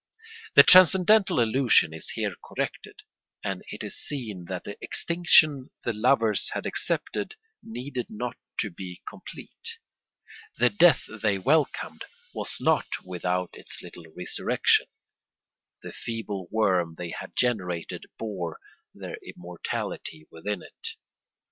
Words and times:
The 0.55 0.63
transcendental 0.63 1.39
illusion 1.39 1.93
is 1.93 2.09
here 2.09 2.33
corrected, 2.43 3.03
and 3.43 3.61
it 3.67 3.83
is 3.83 3.95
seen 3.95 4.45
that 4.45 4.63
the 4.63 4.75
extinction 4.83 5.69
the 5.83 5.93
lovers 5.93 6.49
had 6.53 6.65
accepted 6.65 7.35
needed 7.61 8.07
not 8.09 8.35
to 8.61 8.71
be 8.71 9.03
complete. 9.07 9.77
The 10.57 10.71
death 10.71 11.03
they 11.07 11.37
welcomed 11.37 12.05
was 12.33 12.57
not 12.59 12.87
without 13.05 13.51
its 13.53 13.83
little 13.83 14.05
resurrection. 14.17 14.87
The 15.83 15.93
feeble 15.93 16.47
worm 16.49 16.95
they 16.95 17.11
had 17.11 17.35
generated 17.35 18.05
bore 18.17 18.57
their 18.95 19.17
immortality 19.23 20.25
within 20.31 20.63
it. 20.63 20.95